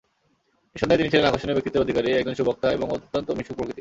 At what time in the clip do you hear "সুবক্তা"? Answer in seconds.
2.33-2.67